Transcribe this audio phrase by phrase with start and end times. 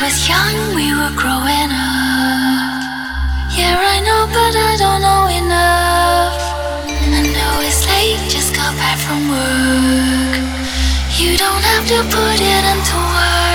[0.00, 2.80] was young, we were growing up.
[3.58, 6.38] Yeah, I know, but I don't know enough.
[7.16, 10.38] I know it's late, just got back from work.
[11.18, 13.47] You don't have to put it into words.